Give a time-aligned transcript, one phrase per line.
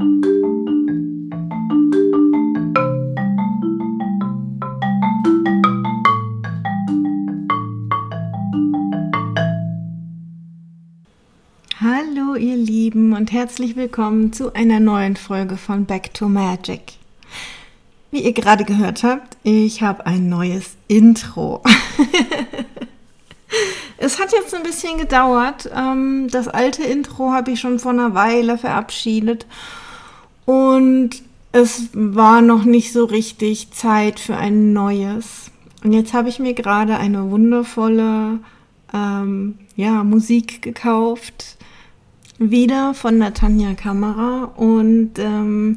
[0.00, 0.08] Hallo
[12.34, 16.94] ihr Lieben und herzlich willkommen zu einer neuen Folge von Back to Magic.
[18.10, 21.62] Wie ihr gerade gehört habt, ich habe ein neues Intro.
[23.98, 25.68] es hat jetzt ein bisschen gedauert.
[25.76, 29.44] Ähm, das alte Intro habe ich schon vor einer Weile verabschiedet
[30.50, 31.10] und
[31.52, 35.52] es war noch nicht so richtig Zeit für ein neues.
[35.84, 38.40] Und jetzt habe ich mir gerade eine wundervolle
[38.92, 41.56] ähm, ja, Musik gekauft,
[42.38, 45.76] wieder von Natanja Kamera und ähm,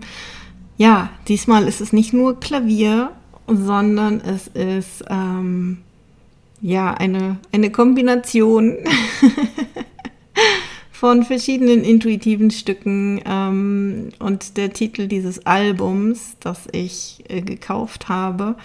[0.78, 3.12] ja, diesmal ist es nicht nur Klavier,
[3.48, 5.80] sondern es ist ähm,
[6.62, 8.78] ja eine, eine Kombination
[11.04, 13.20] von verschiedenen intuitiven Stücken.
[13.26, 18.56] Ähm, und der Titel dieses Albums, das ich äh, gekauft habe,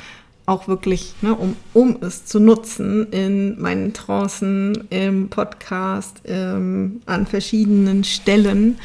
[0.47, 7.27] auch wirklich, ne, um, um es zu nutzen in meinen Trancen, im Podcast, ähm, an
[7.27, 8.79] verschiedenen Stellen.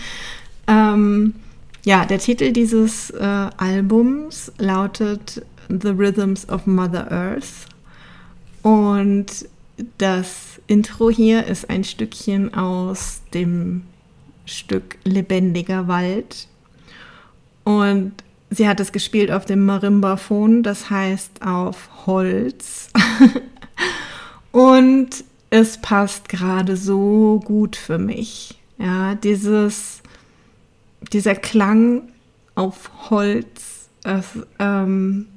[0.65, 1.35] Ähm,
[1.85, 7.67] ja, der Titel dieses äh, Albums lautet The Rhythms of Mother Earth.
[8.63, 9.47] Und
[9.99, 13.83] das Intro hier ist ein Stückchen aus dem
[14.45, 16.47] Stück Lebendiger Wald.
[17.63, 18.13] Und
[18.49, 22.89] sie hat es gespielt auf dem Marimbaphon, das heißt auf Holz.
[24.51, 25.09] Und
[25.49, 28.55] es passt gerade so gut für mich.
[28.77, 30.03] Ja, dieses
[31.11, 32.03] dieser Klang
[32.55, 34.25] auf Holz, das
[34.59, 35.27] ähm,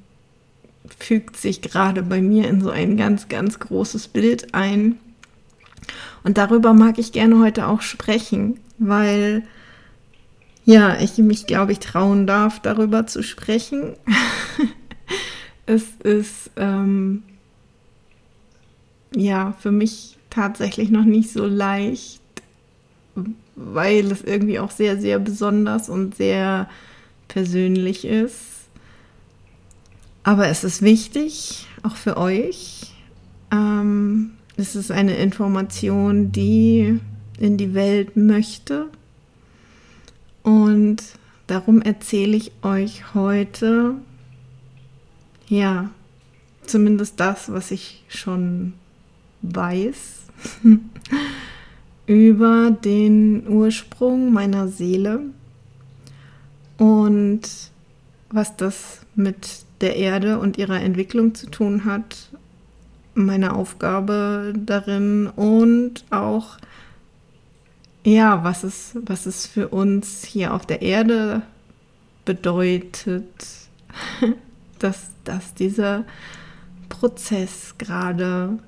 [0.99, 4.99] fügt sich gerade bei mir in so ein ganz, ganz großes Bild ein.
[6.27, 9.45] Und darüber mag ich gerne heute auch sprechen, weil
[10.65, 13.95] ja, ich mich, glaube ich, trauen darf, darüber zu sprechen.
[15.67, 17.23] es ist ähm,
[19.15, 22.21] ja für mich tatsächlich noch nicht so leicht,
[23.55, 26.69] weil es irgendwie auch sehr, sehr besonders und sehr
[27.29, 28.65] persönlich ist.
[30.25, 32.97] Aber es ist wichtig, auch für euch.
[33.53, 36.99] Ähm, es ist eine Information, die
[37.39, 38.89] in die Welt möchte.
[40.43, 41.03] Und
[41.47, 43.95] darum erzähle ich euch heute,
[45.49, 45.91] ja,
[46.65, 48.75] zumindest das, was ich schon
[49.43, 50.27] weiß.
[52.07, 55.21] über den Ursprung meiner Seele
[56.79, 57.43] und
[58.31, 62.31] was das mit der Erde und ihrer Entwicklung zu tun hat,
[63.17, 66.59] meine Aufgabe darin und auch
[68.07, 71.43] ja, was es, was es für uns hier auf der Erde
[72.25, 73.47] bedeutet,
[74.79, 76.05] dass, dass dieser
[76.89, 78.61] Prozess gerade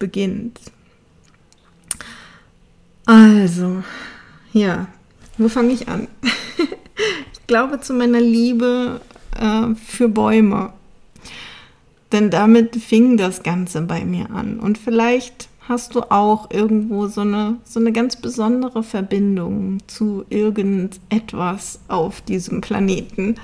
[0.00, 0.60] beginnt.
[3.06, 3.84] Also,
[4.52, 4.88] ja,
[5.38, 6.08] wo fange ich an?
[7.32, 9.00] ich glaube zu meiner Liebe
[9.38, 10.72] äh, für Bäume.
[12.14, 14.60] Denn damit fing das Ganze bei mir an.
[14.60, 21.80] Und vielleicht hast du auch irgendwo so eine, so eine ganz besondere Verbindung zu irgendetwas
[21.88, 23.34] auf diesem Planeten,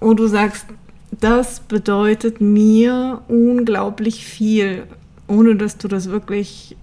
[0.00, 0.64] wo du sagst,
[1.10, 4.84] das bedeutet mir unglaublich viel,
[5.28, 6.74] ohne dass du das wirklich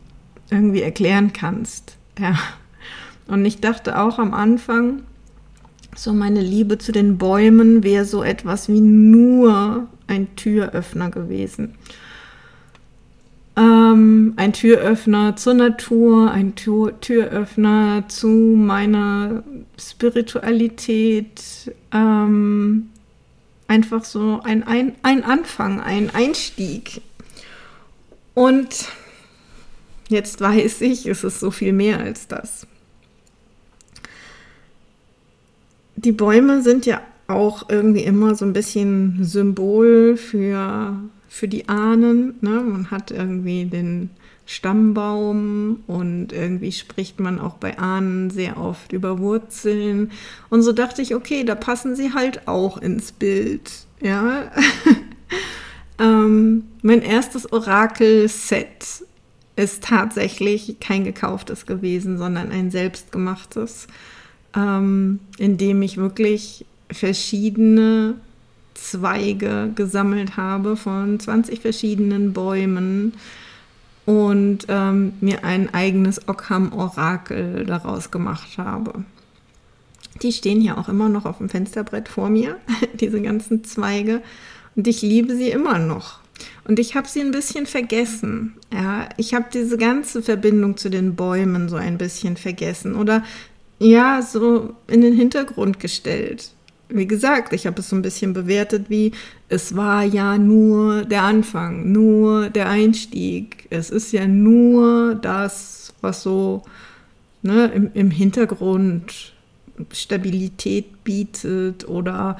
[0.51, 1.97] irgendwie erklären kannst.
[2.19, 2.35] Ja.
[3.27, 5.01] Und ich dachte auch am Anfang,
[5.95, 11.75] so meine Liebe zu den Bäumen wäre so etwas wie nur ein Türöffner gewesen.
[13.55, 19.43] Ähm, ein Türöffner zur Natur, ein Tür Türöffner zu meiner
[19.79, 21.73] Spiritualität.
[21.93, 22.89] Ähm,
[23.67, 27.01] einfach so ein, ein, ein Anfang, ein Einstieg.
[28.33, 28.89] Und
[30.09, 32.65] Jetzt weiß ich, es ist so viel mehr als das.
[35.95, 42.35] Die Bäume sind ja auch irgendwie immer so ein bisschen Symbol für, für die Ahnen.
[42.41, 42.49] Ne?
[42.49, 44.09] Man hat irgendwie den
[44.45, 50.11] Stammbaum und irgendwie spricht man auch bei Ahnen sehr oft über Wurzeln.
[50.49, 53.71] Und so dachte ich, okay, da passen sie halt auch ins Bild.
[54.01, 54.51] Ja.
[55.99, 59.03] ähm, mein erstes Orakel-Set
[59.55, 63.85] ist tatsächlich kein gekauftes gewesen, sondern ein selbstgemachtes,
[64.55, 68.15] ähm, in dem ich wirklich verschiedene
[68.73, 73.13] Zweige gesammelt habe von 20 verschiedenen Bäumen
[74.05, 79.03] und ähm, mir ein eigenes Ockham-Orakel daraus gemacht habe.
[80.21, 82.57] Die stehen hier auch immer noch auf dem Fensterbrett vor mir,
[82.99, 84.21] diese ganzen Zweige.
[84.75, 86.19] Und ich liebe sie immer noch.
[86.63, 88.55] Und ich habe sie ein bisschen vergessen.
[88.73, 93.23] Ja, ich habe diese ganze Verbindung zu den Bäumen so ein bisschen vergessen oder
[93.79, 96.51] ja, so in den Hintergrund gestellt.
[96.89, 99.11] Wie gesagt, ich habe es so ein bisschen bewertet wie,
[99.47, 103.67] es war ja nur der Anfang, nur der Einstieg.
[103.69, 106.63] Es ist ja nur das, was so
[107.41, 109.33] ne, im, im Hintergrund
[109.91, 112.37] Stabilität bietet oder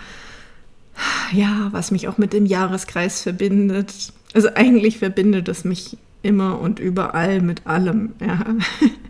[1.31, 3.93] ja, was mich auch mit dem Jahreskreis verbindet.
[4.33, 8.13] Also eigentlich verbindet es mich immer und überall mit allem.
[8.19, 8.45] Ja.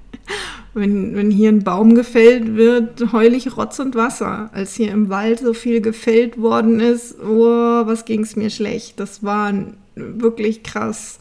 [0.80, 4.50] Wenn, wenn hier ein Baum gefällt wird, heul ich Rotz und Wasser.
[4.54, 9.00] Als hier im Wald so viel gefällt worden ist, oh, was ging es mir schlecht.
[9.00, 9.54] Das war
[9.96, 11.20] wirklich krass.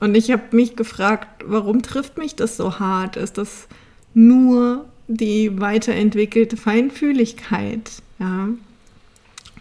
[0.00, 3.16] Und ich habe mich gefragt, warum trifft mich das so hart?
[3.16, 3.68] Ist das
[4.14, 7.90] nur die weiterentwickelte Feinfühligkeit?
[8.18, 8.48] Ja.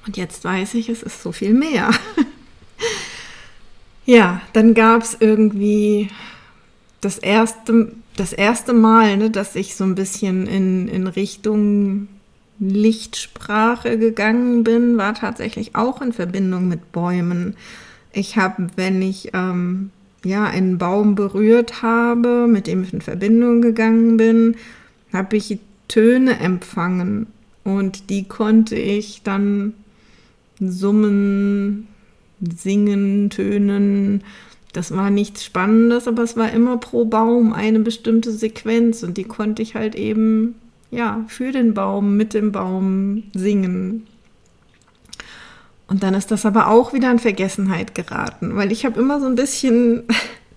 [0.06, 1.90] Und jetzt weiß ich, es ist so viel mehr.
[4.06, 6.10] ja, dann gab es irgendwie
[7.02, 12.08] das erste, das erste Mal, ne, dass ich so ein bisschen in, in Richtung
[12.60, 17.56] Lichtsprache gegangen bin, war tatsächlich auch in Verbindung mit Bäumen.
[18.14, 19.92] Ich habe, wenn ich ähm,
[20.24, 24.56] ja einen Baum berührt habe, mit dem ich in Verbindung gegangen bin,
[25.12, 27.28] habe ich Töne empfangen
[27.64, 29.74] und die konnte ich dann
[30.60, 31.88] summen,
[32.40, 34.24] singen, tönen,
[34.76, 39.24] das war nichts Spannendes, aber es war immer pro Baum eine bestimmte Sequenz und die
[39.24, 40.56] konnte ich halt eben,
[40.92, 44.06] ja, für den Baum, mit dem Baum singen.
[45.88, 49.28] Und dann ist das aber auch wieder in Vergessenheit geraten, weil ich habe immer so
[49.28, 50.04] ein bisschen,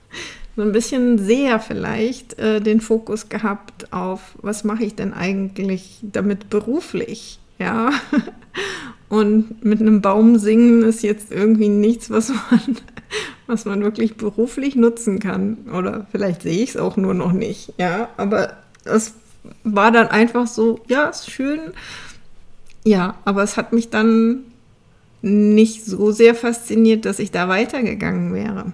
[0.56, 6.00] so ein bisschen sehr vielleicht äh, den Fokus gehabt auf, was mache ich denn eigentlich
[6.03, 7.90] damit beruflich, ja.
[9.08, 12.76] Und mit einem Baum singen ist jetzt irgendwie nichts, was man
[13.49, 15.56] was man wirklich beruflich nutzen kann.
[15.75, 17.72] Oder vielleicht sehe ich es auch nur noch nicht.
[17.78, 19.14] Ja, aber es
[19.64, 21.60] war dann einfach so, ja, ist schön.
[22.84, 24.44] Ja, aber es hat mich dann
[25.22, 28.72] nicht so sehr fasziniert, dass ich da weitergegangen wäre.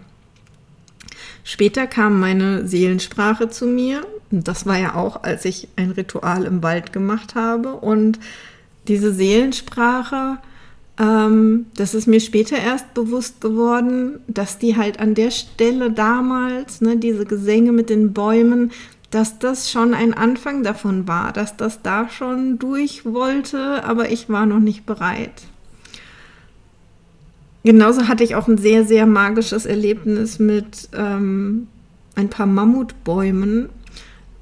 [1.44, 4.02] Später kam meine Seelensprache zu mir.
[4.30, 7.74] Das war ja auch, als ich ein Ritual im Wald gemacht habe.
[7.74, 8.18] Und
[8.88, 10.38] diese Seelensprache,
[10.98, 16.80] ähm, das ist mir später erst bewusst geworden, dass die halt an der Stelle damals,
[16.80, 18.70] ne, diese Gesänge mit den Bäumen,
[19.10, 24.28] dass das schon ein Anfang davon war, dass das da schon durch wollte, aber ich
[24.28, 25.44] war noch nicht bereit.
[27.64, 31.66] Genauso hatte ich auch ein sehr, sehr magisches Erlebnis mit ähm,
[32.14, 33.68] ein paar Mammutbäumen,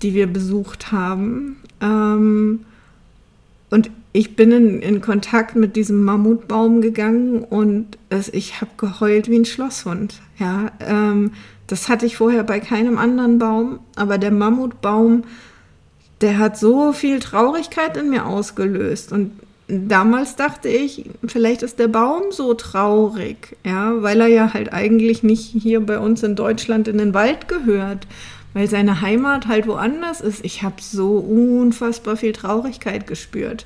[0.03, 1.59] die wir besucht haben.
[1.81, 2.65] Ähm,
[3.71, 9.31] und ich bin in, in, Kontakt mit diesem Mammutbaum gegangen und es, ich habe geheult
[9.31, 10.21] wie ein Schlosshund.
[10.39, 11.33] Ja, ähm,
[11.67, 15.25] das hatte ich vorher bei keinem anderen Baum, aber der Mammutbaum,
[16.21, 19.33] der hat so viel Traurigkeit in mir ausgelöst und
[19.69, 25.23] damals dachte ich, vielleicht ist der Baum so traurig, ja, weil er ja halt eigentlich
[25.23, 28.07] nicht hier bei uns in Deutschland in den Wald gehört,
[28.53, 30.45] weil seine Heimat halt woanders ist.
[30.45, 33.65] Ich habe so unfassbar viel Traurigkeit gespürt.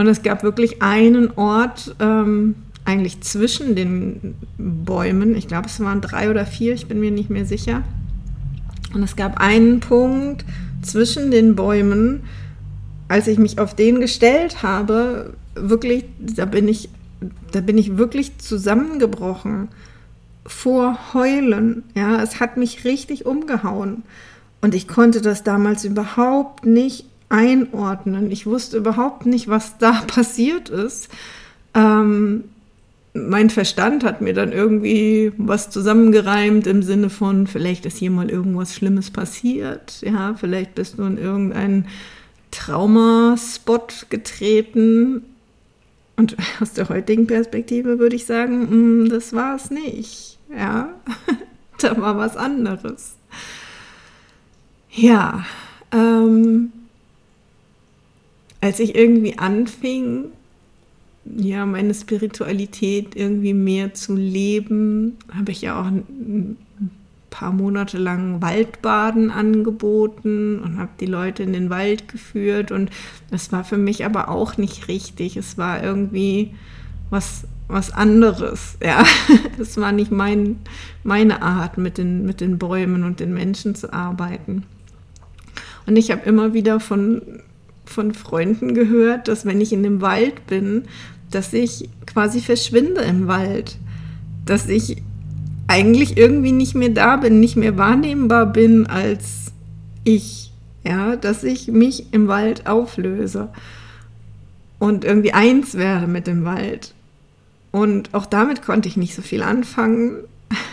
[0.00, 2.54] Und es gab wirklich einen Ort, ähm,
[2.86, 5.36] eigentlich zwischen den Bäumen.
[5.36, 7.82] Ich glaube, es waren drei oder vier, ich bin mir nicht mehr sicher.
[8.94, 10.46] Und es gab einen Punkt
[10.80, 12.22] zwischen den Bäumen,
[13.08, 16.88] als ich mich auf den gestellt habe, wirklich, da bin ich,
[17.52, 19.68] da bin ich wirklich zusammengebrochen
[20.46, 21.82] vor Heulen.
[21.94, 24.02] Ja, es hat mich richtig umgehauen.
[24.62, 28.30] Und ich konnte das damals überhaupt nicht einordnen.
[28.30, 31.08] Ich wusste überhaupt nicht, was da passiert ist.
[31.74, 32.44] Ähm,
[33.12, 38.30] mein Verstand hat mir dann irgendwie was zusammengereimt im Sinne von, vielleicht ist hier mal
[38.30, 40.02] irgendwas Schlimmes passiert.
[40.02, 41.86] Ja, vielleicht bist du in irgendeinen
[42.50, 45.22] Traumaspot getreten.
[46.16, 50.38] Und aus der heutigen Perspektive würde ich sagen, mm, das war es nicht.
[50.56, 50.90] Ja,
[51.80, 53.14] da war was anderes.
[54.92, 55.44] Ja,
[55.92, 56.72] ähm,
[58.60, 60.26] als ich irgendwie anfing,
[61.24, 66.56] ja, meine Spiritualität irgendwie mehr zu leben, habe ich ja auch ein
[67.30, 72.90] paar Monate lang Waldbaden angeboten und habe die Leute in den Wald geführt und
[73.30, 75.36] das war für mich aber auch nicht richtig.
[75.36, 76.52] Es war irgendwie
[77.08, 78.76] was, was anderes.
[78.84, 79.04] Ja,
[79.58, 80.56] es war nicht mein,
[81.04, 84.64] meine Art, mit den, mit den Bäumen und den Menschen zu arbeiten.
[85.86, 87.22] Und ich habe immer wieder von
[87.90, 90.84] von Freunden gehört, dass wenn ich in dem Wald bin,
[91.30, 93.78] dass ich quasi verschwinde im Wald.
[94.46, 95.02] Dass ich
[95.66, 99.52] eigentlich irgendwie nicht mehr da bin, nicht mehr wahrnehmbar bin als
[100.04, 100.52] ich.
[100.84, 103.50] Ja, dass ich mich im Wald auflöse
[104.78, 106.94] und irgendwie eins werde mit dem Wald.
[107.70, 110.24] Und auch damit konnte ich nicht so viel anfangen.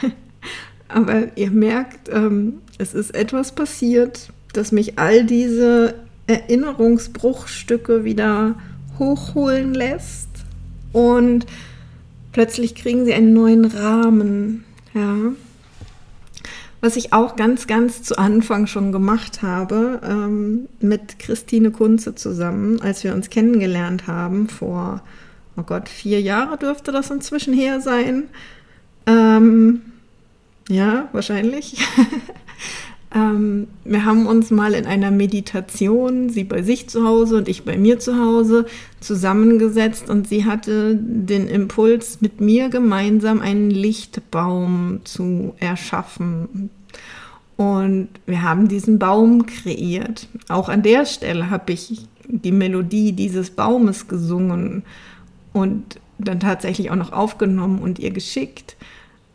[0.88, 5.96] Aber ihr merkt, ähm, es ist etwas passiert, dass mich all diese
[6.28, 8.56] Erinnerungsbruchstücke wieder
[9.00, 10.30] hochholen lässt
[10.92, 11.46] und
[12.32, 14.66] plötzlich kriegen sie einen neuen Rahmen.
[14.94, 15.16] Ja.
[16.80, 22.82] Was ich auch ganz, ganz zu Anfang schon gemacht habe, ähm, mit Christine Kunze zusammen,
[22.82, 25.02] als wir uns kennengelernt haben, vor,
[25.58, 28.26] oh Gott, vier Jahre dürfte das inzwischen her sein.
[29.08, 29.82] Ähm,
[30.70, 31.78] ja, wahrscheinlich.
[33.18, 37.66] ähm, wir haben uns mal in einer Meditation, sie bei sich zu Hause und ich
[37.66, 38.66] bei mir zu Hause,
[39.00, 46.70] zusammengesetzt und sie hatte den Impuls, mit mir gemeinsam einen Lichtbaum zu erschaffen.
[47.56, 50.28] Und wir haben diesen Baum kreiert.
[50.48, 54.84] Auch an der Stelle habe ich die Melodie dieses Baumes gesungen
[55.54, 58.76] und dann tatsächlich auch noch aufgenommen und ihr geschickt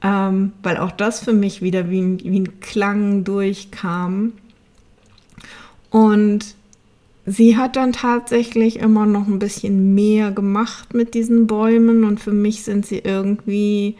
[0.03, 4.33] ähm, weil auch das für mich wieder wie ein, wie ein Klang durchkam.
[5.91, 6.57] Und
[7.25, 12.33] sie hat dann tatsächlich immer noch ein bisschen mehr gemacht mit diesen Bäumen und für
[12.33, 13.97] mich sind sie irgendwie,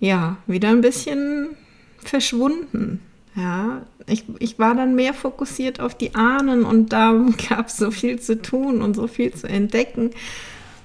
[0.00, 1.50] ja, wieder ein bisschen
[1.98, 3.00] verschwunden.
[3.34, 7.12] Ja, ich, ich war dann mehr fokussiert auf die Ahnen und da
[7.48, 10.10] gab es so viel zu tun und so viel zu entdecken,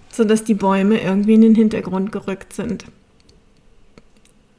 [0.10, 2.86] sodass die Bäume irgendwie in den Hintergrund gerückt sind.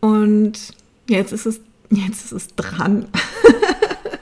[0.00, 0.74] Und
[1.08, 3.06] jetzt ist es, jetzt ist es dran.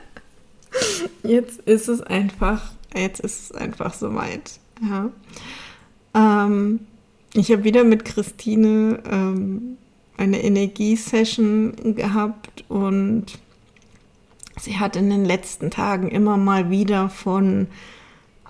[1.23, 4.59] jetzt ist es einfach, jetzt ist es einfach soweit.
[4.83, 5.11] Ja.
[6.15, 6.81] Ähm,
[7.35, 9.77] ich habe wieder mit Christine ähm,
[10.17, 13.39] eine Energiesession gehabt und
[14.59, 17.67] sie hat in den letzten Tagen immer mal wieder von,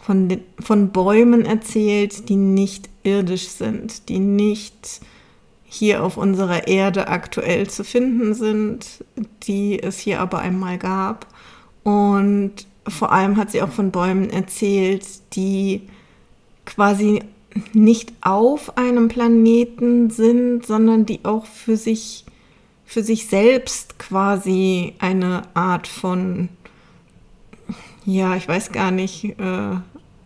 [0.00, 5.00] von, den, von Bäumen erzählt, die nicht irdisch sind, die nicht
[5.76, 9.04] hier auf unserer Erde aktuell zu finden sind,
[9.44, 11.26] die es hier aber einmal gab.
[11.82, 15.82] Und vor allem hat sie auch von Bäumen erzählt, die
[16.64, 17.22] quasi
[17.72, 22.24] nicht auf einem Planeten sind, sondern die auch für sich,
[22.84, 26.48] für sich selbst quasi eine Art von,
[28.04, 29.76] ja, ich weiß gar nicht, äh,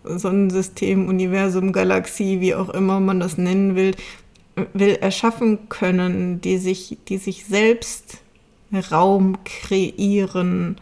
[0.03, 3.95] Sonnensystem, Universum, Galaxie, wie auch immer man das nennen will,
[4.73, 8.19] will erschaffen können, die sich, die sich selbst
[8.91, 10.77] Raum kreieren.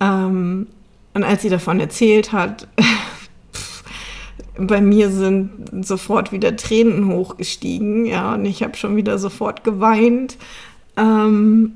[0.00, 0.66] Ähm,
[1.14, 2.68] und als sie davon erzählt hat,
[4.58, 10.36] bei mir sind sofort wieder Tränen hochgestiegen, ja, und ich habe schon wieder sofort geweint,
[10.96, 11.72] ähm,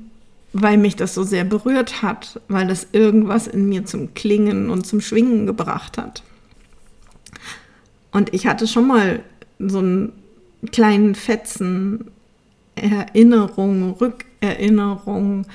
[0.51, 4.85] weil mich das so sehr berührt hat, weil das irgendwas in mir zum Klingen und
[4.85, 6.23] zum Schwingen gebracht hat.
[8.11, 9.23] Und ich hatte schon mal
[9.57, 10.11] so ein
[10.71, 12.11] kleinen Fetzen
[12.75, 15.45] Erinnerung, Rückerinnerung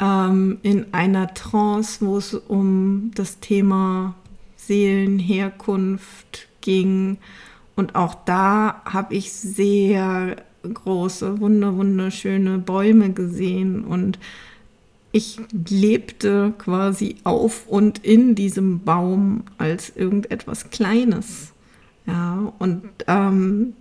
[0.00, 4.14] ähm, in einer Trance, wo es um das Thema
[4.56, 7.18] Seelenherkunft ging.
[7.76, 14.18] Und auch da habe ich sehr große, wunder, wunderschöne Bäume gesehen und
[15.12, 15.38] ich
[15.70, 21.52] lebte quasi auf und in diesem Baum als irgendetwas Kleines.
[22.06, 23.74] Ja, und ähm,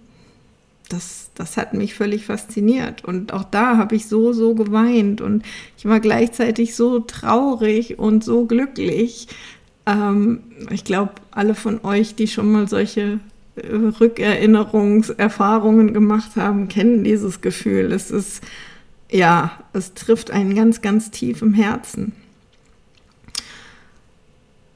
[0.94, 3.04] das, das hat mich völlig fasziniert.
[3.04, 5.22] Und auch da habe ich so, so geweint.
[5.22, 5.44] Und
[5.78, 9.28] ich war gleichzeitig so traurig und so glücklich.
[9.86, 13.20] Ähm, ich glaube, alle von euch, die schon mal solche
[13.56, 13.68] äh,
[14.00, 17.92] Rückerinnerungserfahrungen gemacht haben, kennen dieses Gefühl.
[17.92, 18.44] Es ist,
[19.12, 22.14] ja, es trifft einen ganz, ganz tief im Herzen.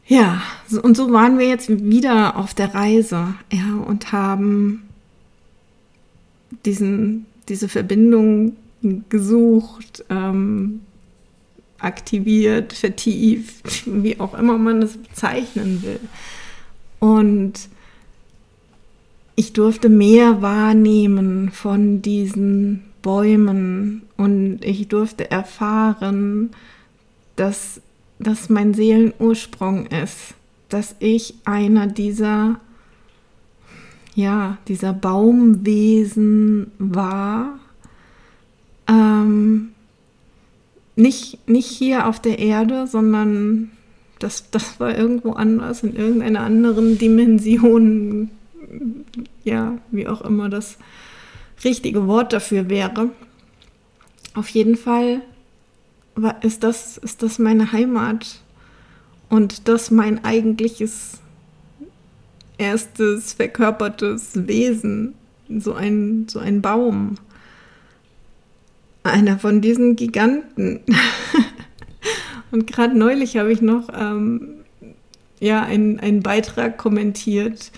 [0.07, 0.41] Ja,
[0.81, 4.87] und so waren wir jetzt wieder auf der Reise, ja, und haben
[6.66, 8.56] diesen, diese Verbindung
[9.10, 10.82] gesucht, ähm,
[11.80, 16.00] aktiviert, vertieft, wie auch immer man es bezeichnen will.
[17.00, 17.70] Und
[19.36, 26.50] ich durfte mehr wahrnehmen von diesen Bäumen und ich durfte erfahren,
[27.36, 27.82] dass
[28.18, 30.34] das mein Seelenursprung ist,
[30.70, 32.60] dass ich einer dieser
[34.17, 37.59] ja, dieser Baumwesen war.
[38.88, 39.69] Ähm,
[40.95, 43.69] nicht, nicht hier auf der Erde, sondern
[44.17, 48.31] das, das war irgendwo anders, in irgendeiner anderen Dimension,
[49.43, 50.79] ja, wie auch immer das
[51.63, 53.12] richtige Wort dafür wäre.
[54.33, 55.21] Auf jeden Fall
[56.15, 58.41] war, ist, das, ist das meine Heimat
[59.29, 61.19] und das mein eigentliches
[62.58, 65.14] erstes verkörpertes Wesen,
[65.50, 67.16] so ein, so ein Baum.
[69.04, 70.82] Einer von diesen Giganten.
[72.52, 74.56] Und gerade neulich habe ich noch ähm,
[75.40, 77.72] ja, einen, einen Beitrag kommentiert,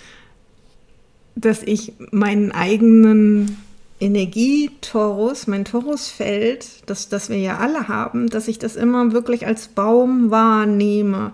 [1.36, 3.58] dass ich meinen eigenen
[4.00, 9.68] Energietorus, mein Torusfeld, das, das wir ja alle haben, dass ich das immer wirklich als
[9.68, 11.34] Baum wahrnehme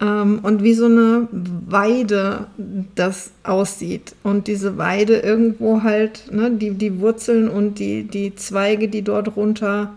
[0.00, 2.46] und wie so eine Weide
[2.94, 4.14] das aussieht.
[4.22, 9.36] Und diese Weide irgendwo halt, ne, die, die Wurzeln und die, die Zweige, die dort
[9.36, 9.92] runter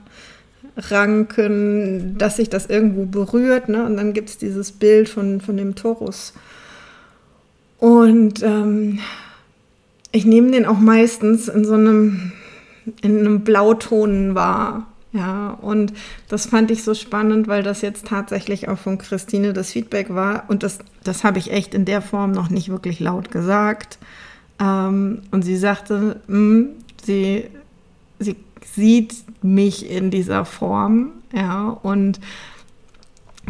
[0.76, 3.70] ranken, dass sich das irgendwo berührt.
[3.70, 3.86] Ne?
[3.86, 6.34] Und dann gibt es dieses Bild von, von dem Torus.
[7.80, 9.00] Und ähm,
[10.12, 12.32] ich nehme den auch meistens in so einem,
[13.02, 14.88] in einem Blauton wahr.
[15.14, 15.94] Ja, und
[16.28, 20.46] das fand ich so spannend, weil das jetzt tatsächlich auch von Christine das Feedback war.
[20.48, 24.00] Und das, das habe ich echt in der Form noch nicht wirklich laut gesagt.
[24.60, 26.70] Ähm, und sie sagte, mh, hm,
[27.04, 27.46] sie,
[28.18, 28.36] sie
[28.74, 32.20] sieht mich in dieser Form, ja, und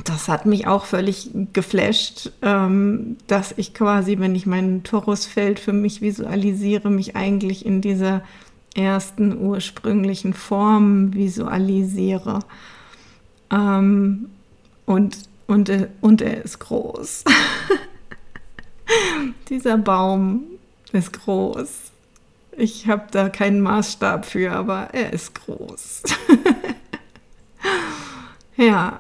[0.06, 5.72] das hat mich auch völlig geflasht, ähm, dass ich quasi, wenn ich mein Torusfeld für
[5.72, 8.22] mich visualisiere, mich eigentlich in dieser
[8.76, 12.40] ersten ursprünglichen Form visualisiere.
[13.52, 14.30] Ähm,
[14.86, 17.24] und, und, und er ist groß.
[19.50, 20.44] Dieser Baum
[20.92, 21.92] ist groß.
[22.58, 26.04] Ich habe da keinen Maßstab für, aber er ist groß.
[28.58, 29.00] ja.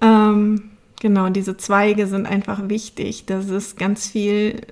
[0.00, 0.70] Ähm,
[1.00, 3.26] genau, diese Zweige sind einfach wichtig.
[3.26, 4.62] Das ist ganz viel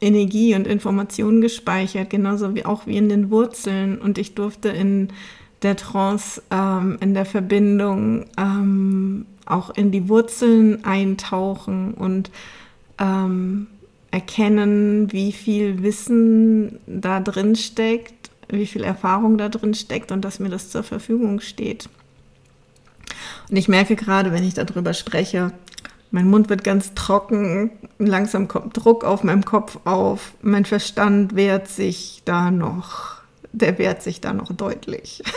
[0.00, 3.98] Energie und Information gespeichert, genauso wie auch wie in den Wurzeln.
[3.98, 5.08] Und ich durfte in
[5.62, 12.30] der Trance, ähm, in der Verbindung ähm, auch in die Wurzeln eintauchen und
[12.98, 13.66] ähm,
[14.10, 20.38] erkennen, wie viel Wissen da drin steckt, wie viel Erfahrung da drin steckt und dass
[20.38, 21.88] mir das zur Verfügung steht.
[23.50, 25.52] Und ich merke gerade, wenn ich darüber spreche,
[26.14, 31.66] mein Mund wird ganz trocken, langsam kommt Druck auf meinem Kopf auf, mein Verstand wehrt
[31.66, 33.16] sich da noch,
[33.50, 35.22] der wehrt sich da noch deutlich.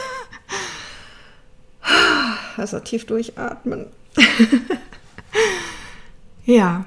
[2.58, 3.86] Also tief durchatmen.
[6.46, 6.86] ja,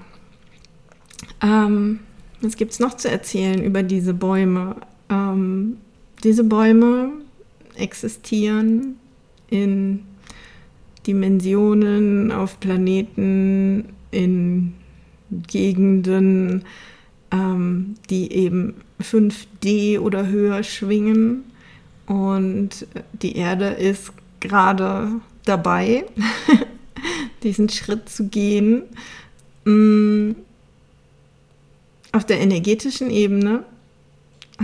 [1.41, 2.01] ähm,
[2.43, 4.77] was gibt es noch zu erzählen über diese Bäume?
[5.09, 5.79] Ähm,
[6.25, 7.13] diese Bäume
[7.77, 8.99] existieren
[9.49, 10.10] in
[11.07, 14.75] Dimensionen, auf Planeten, in
[15.31, 16.65] Gegenden,
[17.31, 21.45] ähm, die eben 5D oder höher schwingen.
[22.07, 22.87] Und
[23.23, 25.13] die Erde ist gerade
[25.45, 26.05] dabei,
[27.43, 28.83] diesen Schritt zu gehen.
[29.65, 30.33] Mm,
[32.13, 33.65] auf der energetischen Ebene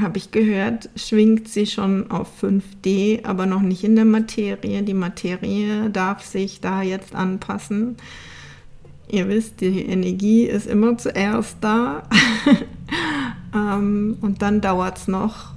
[0.00, 4.82] habe ich gehört, schwingt sie schon auf 5D, aber noch nicht in der Materie.
[4.82, 7.96] Die Materie darf sich da jetzt anpassen.
[9.08, 12.02] Ihr wisst, die Energie ist immer zuerst da.
[13.54, 15.54] ähm, und dann dauert es noch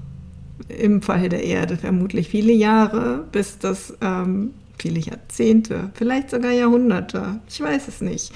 [0.70, 7.40] im Fall der Erde vermutlich viele Jahre, bis das ähm, viele Jahrzehnte, vielleicht sogar Jahrhunderte,
[7.50, 8.32] ich weiß es nicht,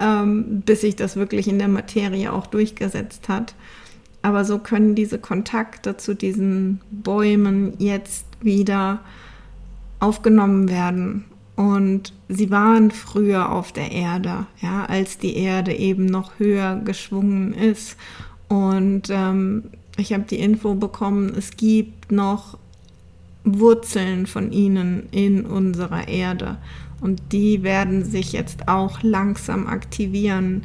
[0.00, 3.54] ähm, bis sich das wirklich in der Materie auch durchgesetzt hat.
[4.26, 8.98] Aber so können diese Kontakte zu diesen Bäumen jetzt wieder
[10.00, 11.26] aufgenommen werden.
[11.54, 17.54] Und sie waren früher auf der Erde, ja, als die Erde eben noch höher geschwungen
[17.54, 17.96] ist.
[18.48, 19.62] Und ähm,
[19.96, 22.58] ich habe die Info bekommen, es gibt noch
[23.44, 26.58] Wurzeln von ihnen in unserer Erde.
[27.00, 30.64] Und die werden sich jetzt auch langsam aktivieren.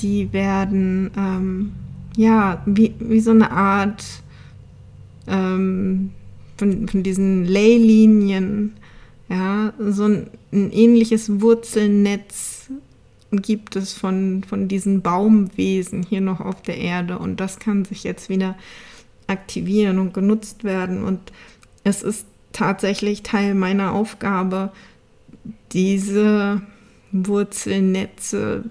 [0.00, 1.72] Die werden, ähm,
[2.16, 4.04] ja, wie, wie so eine Art
[5.26, 6.10] ähm,
[6.56, 8.74] von, von diesen Leylinien,
[9.28, 12.70] ja, so ein, ein ähnliches Wurzelnetz
[13.32, 17.18] gibt es von, von diesen Baumwesen hier noch auf der Erde.
[17.18, 18.56] Und das kann sich jetzt wieder
[19.28, 21.04] aktivieren und genutzt werden.
[21.04, 21.20] Und
[21.84, 24.72] es ist tatsächlich Teil meiner Aufgabe,
[25.72, 26.60] diese
[27.12, 28.64] Wurzelnetze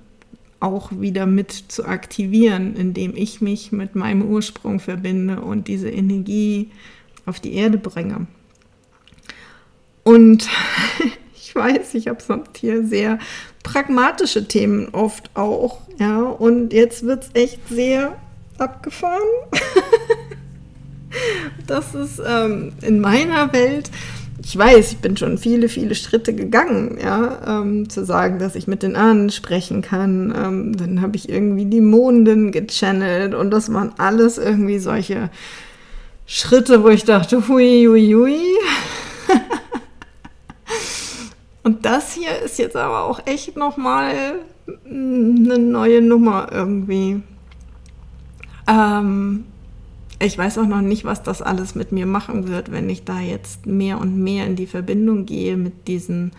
[0.59, 6.71] auch wieder mit zu aktivieren, indem ich mich mit meinem Ursprung verbinde und diese Energie
[7.25, 8.27] auf die Erde bringe.
[10.03, 10.49] Und
[11.35, 13.19] ich weiß, ich habe sonst hier sehr
[13.63, 16.21] pragmatische Themen oft auch, ja.
[16.21, 18.17] Und jetzt wird es echt sehr
[18.57, 19.21] abgefahren.
[21.67, 23.89] das ist ähm, in meiner Welt
[24.43, 28.67] ich weiß, ich bin schon viele, viele Schritte gegangen, ja, ähm, zu sagen, dass ich
[28.67, 30.33] mit den Ahnen sprechen kann.
[30.35, 35.29] Ähm, dann habe ich irgendwie die Monden gechannelt und das waren alles irgendwie solche
[36.25, 38.39] Schritte, wo ich dachte, hui, hui, hui.
[41.63, 44.35] und das hier ist jetzt aber auch echt nochmal
[44.85, 47.21] eine neue Nummer irgendwie.
[48.67, 49.45] Ähm,
[50.19, 53.19] ich weiß auch noch nicht, was das alles mit mir machen wird, wenn ich da
[53.19, 56.31] jetzt mehr und mehr in die Verbindung gehe mit diesen,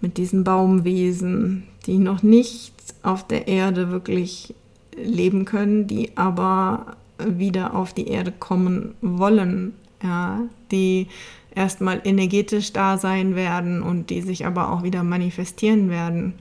[0.00, 4.54] mit diesen Baumwesen, die noch nicht auf der Erde wirklich
[4.96, 10.40] leben können, die aber wieder auf die Erde kommen wollen, ja,
[10.72, 11.06] die
[11.54, 16.34] erstmal energetisch da sein werden und die sich aber auch wieder manifestieren werden.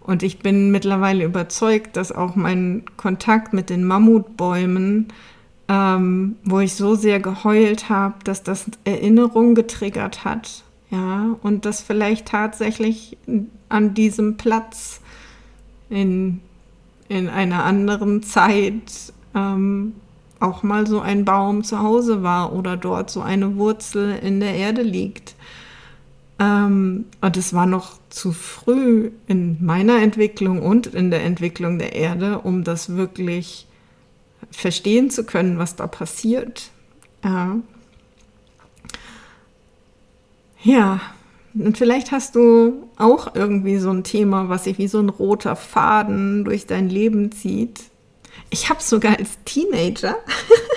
[0.00, 5.08] Und ich bin mittlerweile überzeugt, dass auch mein Kontakt mit den Mammutbäumen
[5.68, 10.62] ähm, wo ich so sehr geheult habe, dass das Erinnerung getriggert hat.
[10.90, 13.16] Ja, und dass vielleicht tatsächlich
[13.68, 15.00] an diesem Platz
[15.90, 16.40] in,
[17.08, 19.94] in einer anderen Zeit ähm,
[20.38, 24.54] auch mal so ein Baum zu Hause war oder dort so eine Wurzel in der
[24.54, 25.34] Erde liegt.
[26.38, 31.94] Ähm, und es war noch zu früh in meiner Entwicklung und in der Entwicklung der
[31.94, 33.66] Erde, um das wirklich
[34.50, 36.70] verstehen zu können, was da passiert.
[37.24, 37.56] Ja.
[40.62, 41.00] ja,
[41.58, 45.56] und vielleicht hast du auch irgendwie so ein Thema, was sich wie so ein roter
[45.56, 47.84] Faden durch dein Leben zieht.
[48.50, 50.16] Ich habe sogar als Teenager,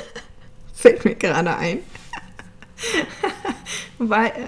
[0.73, 1.79] fällt mir gerade ein,
[3.97, 4.47] war, äh,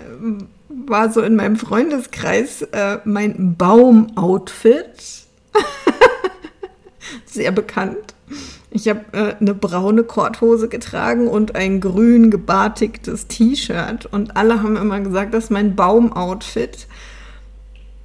[0.69, 5.25] war so in meinem Freundeskreis äh, mein Baumoutfit.
[7.25, 8.15] Sehr bekannt.
[8.73, 14.05] Ich habe äh, eine braune Korthose getragen und ein grün gebartigtes T-Shirt.
[14.05, 16.87] Und alle haben immer gesagt, das ist mein Baumoutfit.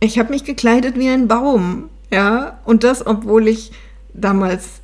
[0.00, 1.88] Ich habe mich gekleidet wie ein Baum.
[2.10, 3.72] Ja, und das, obwohl ich
[4.12, 4.80] damals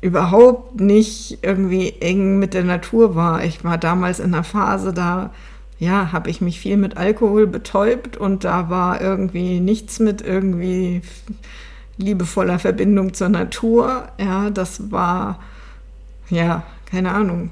[0.00, 3.44] überhaupt nicht irgendwie eng mit der Natur war.
[3.44, 5.30] Ich war damals in einer Phase, da
[5.78, 11.02] ja, habe ich mich viel mit Alkohol betäubt und da war irgendwie nichts mit irgendwie
[11.96, 14.08] liebevoller Verbindung zur Natur.
[14.18, 15.40] Ja, das war,
[16.30, 17.50] ja, keine Ahnung.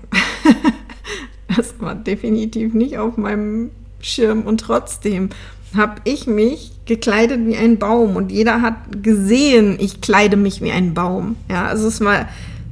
[1.56, 5.30] das war definitiv nicht auf meinem Schirm und trotzdem
[5.76, 10.72] habe ich mich gekleidet wie ein Baum und jeder hat gesehen, ich kleide mich wie
[10.72, 11.36] ein Baum.
[11.48, 12.28] Ja, also es war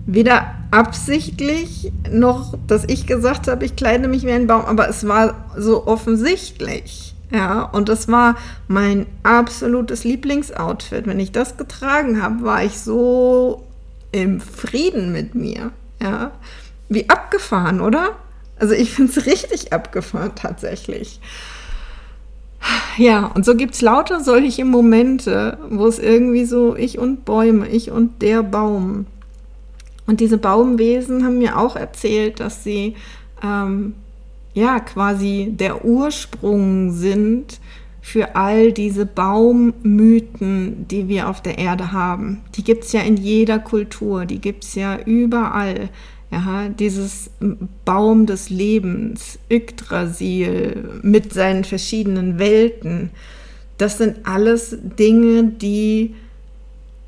[0.06, 5.06] weder absichtlich noch, dass ich gesagt habe, ich kleide mich wie ein Baum, aber es
[5.06, 7.09] war so offensichtlich.
[7.30, 11.06] Ja, und das war mein absolutes Lieblingsoutfit.
[11.06, 13.64] Wenn ich das getragen habe, war ich so
[14.12, 15.70] im Frieden mit mir.
[16.02, 16.32] Ja,
[16.88, 18.16] wie abgefahren, oder?
[18.58, 21.20] Also ich finde es richtig abgefahren tatsächlich.
[22.98, 27.68] Ja, und so gibt es lauter solche Momente, wo es irgendwie so ich und Bäume,
[27.68, 29.06] ich und der Baum.
[30.06, 32.96] Und diese Baumwesen haben mir auch erzählt, dass sie
[33.42, 33.94] ähm,
[34.54, 37.60] ja quasi der Ursprung sind
[38.00, 42.40] für all diese Baummythen, die wir auf der Erde haben.
[42.54, 45.90] Die gibt es ja in jeder Kultur, die gibt es ja überall.
[46.32, 47.30] Ja, dieses
[47.84, 53.10] Baum des Lebens, Yggdrasil mit seinen verschiedenen Welten,
[53.78, 56.14] das sind alles Dinge, die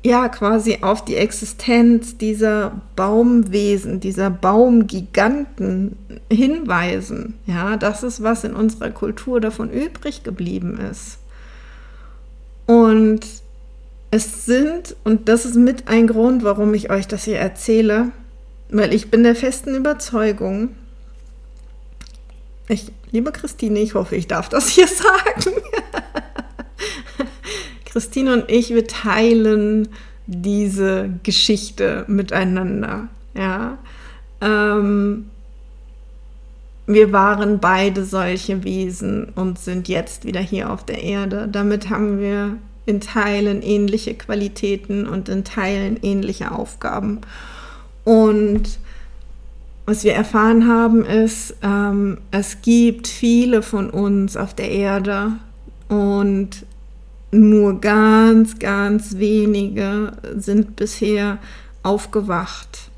[0.03, 5.97] ja quasi auf die Existenz dieser Baumwesen, dieser Baumgiganten
[6.29, 7.35] hinweisen.
[7.45, 11.19] Ja, das ist, was in unserer Kultur davon übrig geblieben ist.
[12.65, 13.21] Und
[14.11, 18.11] es sind, und das ist mit ein Grund, warum ich euch das hier erzähle,
[18.69, 20.69] weil ich bin der festen Überzeugung,
[22.67, 25.55] ich, liebe Christine, ich hoffe, ich darf das hier sagen.
[27.93, 29.87] Christine und ich, wir teilen
[30.25, 33.07] diese Geschichte miteinander.
[33.35, 33.77] Ja.
[34.41, 35.29] Ähm,
[36.87, 41.47] wir waren beide solche Wesen und sind jetzt wieder hier auf der Erde.
[41.51, 47.21] Damit haben wir in Teilen ähnliche Qualitäten und in Teilen ähnliche Aufgaben.
[48.05, 48.79] Und
[49.85, 55.33] was wir erfahren haben, ist, ähm, es gibt viele von uns auf der Erde
[55.89, 56.65] und
[57.33, 61.39] nur ganz, ganz wenige sind bisher
[61.81, 62.89] aufgewacht.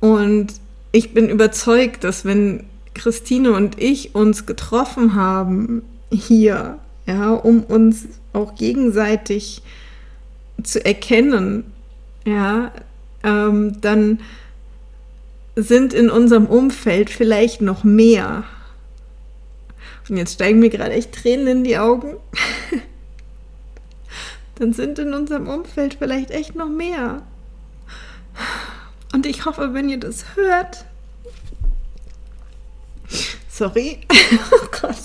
[0.00, 0.48] Und
[0.92, 8.06] ich bin überzeugt, dass wenn Christine und ich uns getroffen haben hier, ja, um uns
[8.32, 9.62] auch gegenseitig
[10.62, 11.64] zu erkennen,
[12.24, 12.72] ja,
[13.22, 14.20] ähm, dann
[15.56, 18.44] sind in unserem Umfeld vielleicht noch mehr.
[20.08, 22.16] Und jetzt steigen mir gerade echt Tränen in die Augen.
[24.60, 27.22] dann sind in unserem Umfeld vielleicht echt noch mehr.
[29.14, 30.84] Und ich hoffe, wenn ihr das hört.
[33.48, 34.00] Sorry.
[34.52, 34.96] Oh Gott.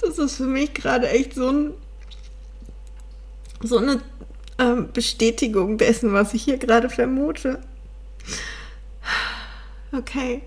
[0.00, 1.74] Das ist für mich gerade echt so, ein,
[3.62, 4.00] so eine
[4.58, 7.60] ähm, Bestätigung dessen, was ich hier gerade vermute.
[9.92, 10.42] Okay.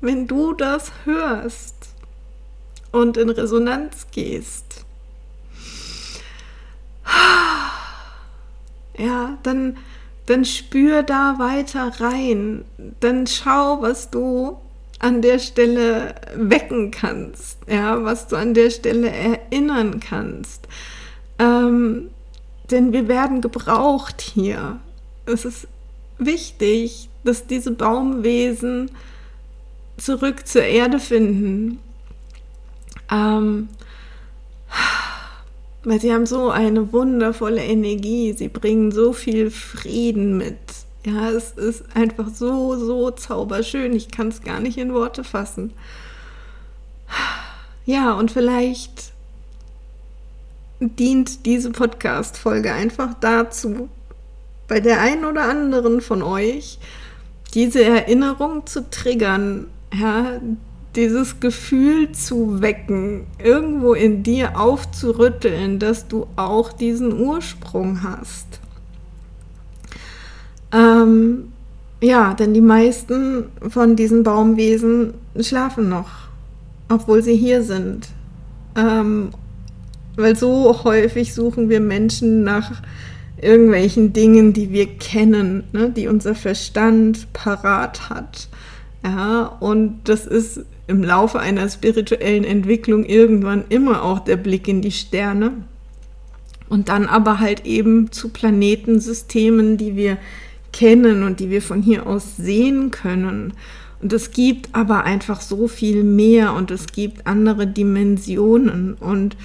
[0.00, 1.87] Wenn du das hörst
[2.92, 4.84] und in Resonanz gehst,
[8.96, 9.76] ja, dann,
[10.26, 12.64] dann spür da weiter rein.
[13.00, 14.58] Dann schau, was du
[14.98, 20.66] an der Stelle wecken kannst, ja, was du an der Stelle erinnern kannst.
[21.38, 22.10] Ähm,
[22.70, 24.80] denn wir werden gebraucht hier.
[25.24, 25.68] Es ist
[26.18, 28.90] wichtig, dass diese Baumwesen
[29.96, 31.78] zurück zur Erde finden.
[33.10, 33.68] Ähm,
[35.84, 40.58] weil sie haben so eine wundervolle Energie, sie bringen so viel Frieden mit.
[41.06, 43.94] Ja, es ist einfach so, so zauberschön.
[43.94, 45.72] Ich kann es gar nicht in Worte fassen.
[47.86, 49.12] Ja, und vielleicht
[50.80, 53.88] dient diese Podcast-Folge einfach dazu,
[54.66, 56.78] bei der einen oder anderen von euch
[57.54, 60.40] diese Erinnerung zu triggern, ja,
[60.98, 68.58] dieses Gefühl zu wecken, irgendwo in dir aufzurütteln, dass du auch diesen Ursprung hast.
[70.72, 71.52] Ähm,
[72.00, 76.10] ja, denn die meisten von diesen Baumwesen schlafen noch,
[76.88, 78.08] obwohl sie hier sind.
[78.74, 79.30] Ähm,
[80.16, 82.82] weil so häufig suchen wir Menschen nach
[83.40, 88.48] irgendwelchen Dingen, die wir kennen, ne, die unser Verstand parat hat.
[89.04, 94.82] Ja, und das ist im Laufe einer spirituellen Entwicklung irgendwann immer auch der Blick in
[94.82, 95.52] die Sterne.
[96.68, 100.18] Und dann aber halt eben zu Planetensystemen, die wir
[100.72, 103.52] kennen und die wir von hier aus sehen können.
[104.00, 108.94] Und es gibt aber einfach so viel mehr und es gibt andere Dimensionen.
[108.94, 109.36] Und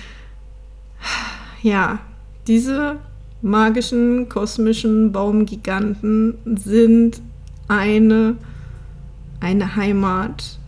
[1.62, 2.00] ja,
[2.48, 2.98] diese
[3.42, 7.22] magischen kosmischen Baumgiganten sind
[7.68, 8.38] eine,
[9.40, 10.60] eine Heimat,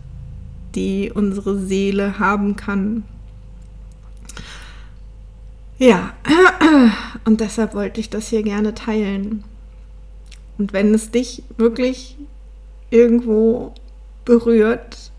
[0.76, 3.02] die unsere Seele haben kann.
[5.78, 6.12] Ja,
[7.24, 9.44] und deshalb wollte ich das hier gerne teilen.
[10.58, 12.16] Und wenn es dich wirklich
[12.90, 13.74] irgendwo
[14.24, 15.10] berührt,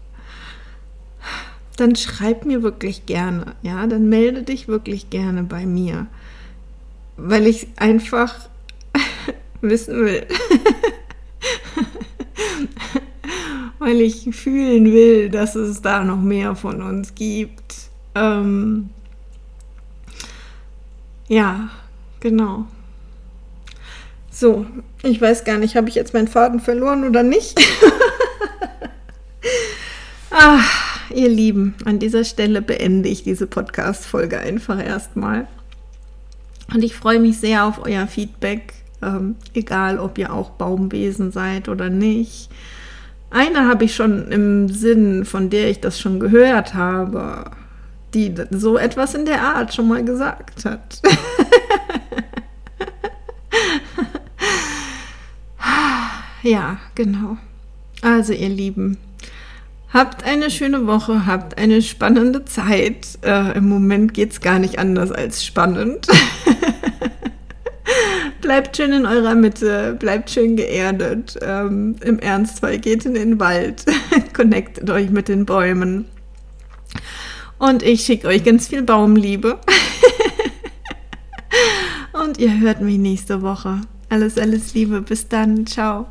[1.76, 6.08] dann schreib mir wirklich gerne, ja, dann melde dich wirklich gerne bei mir,
[7.18, 8.50] weil ich einfach
[9.62, 10.26] wissen will,
[13.88, 17.74] weil ich fühlen will, dass es da noch mehr von uns gibt.
[18.16, 18.90] Ähm,
[21.30, 21.70] ja,
[22.20, 22.66] genau.
[24.30, 24.66] So,
[25.04, 27.58] ich weiß gar nicht, habe ich jetzt meinen Faden verloren oder nicht?
[30.32, 30.60] ah,
[31.16, 35.48] ihr Lieben, an dieser Stelle beende ich diese Podcast-Folge einfach erstmal.
[36.74, 41.70] Und ich freue mich sehr auf euer Feedback, ähm, egal ob ihr auch Baumwesen seid
[41.70, 42.50] oder nicht.
[43.30, 47.52] Eine habe ich schon im Sinn, von der ich das schon gehört habe,
[48.14, 51.02] die so etwas in der Art schon mal gesagt hat.
[56.48, 57.38] Ja, genau.
[58.02, 58.98] Also ihr Lieben,
[59.92, 63.20] habt eine schöne Woche, habt eine spannende Zeit.
[63.22, 66.08] Äh, Im Moment geht es gar nicht anders als spannend.
[68.42, 71.38] bleibt schön in eurer Mitte, bleibt schön geerdet.
[71.42, 73.86] Ähm, Im Ernstfall geht in den Wald,
[74.34, 76.06] connectet euch mit den Bäumen.
[77.60, 79.60] Und ich schicke euch ganz viel Baumliebe.
[82.14, 83.82] Und ihr hört mich nächste Woche.
[84.10, 85.02] Alles, alles Liebe.
[85.02, 85.66] Bis dann.
[85.66, 86.08] Ciao.